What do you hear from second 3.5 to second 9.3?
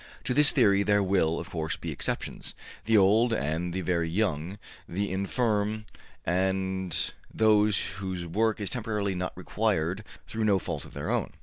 the very young, the infirm and those whose work is temporarily